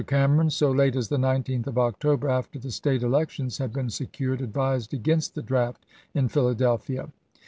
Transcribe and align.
Cameron, 0.07 0.49
so 0.49 0.71
late 0.71 0.95
as 0.95 1.09
the 1.09 1.17
19th 1.17 1.67
of 1.67 1.77
October, 1.77 2.27
after 2.27 2.57
the 2.57 2.71
State 2.71 3.03
elec 3.03 3.29
tions 3.29 3.59
had 3.59 3.71
been 3.71 3.91
secured, 3.91 4.41
advised 4.41 4.95
against 4.95 5.35
the 5.35 5.43
draft 5.43 5.85
in 6.15 6.27
Philadelphia. 6.27 7.09